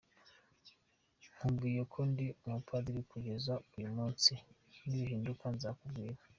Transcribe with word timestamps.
Nkubwiye 1.35 1.81
ko 1.91 1.99
ndi 2.11 2.27
umupadiri 2.45 3.01
kugeza 3.11 3.53
uyu 3.77 3.89
munsi, 3.97 4.31
nibihinduka 4.87 5.45
nzakubwira”. 5.55 6.19